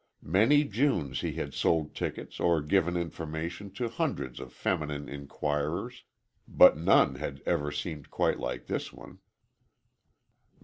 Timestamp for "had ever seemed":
7.21-8.09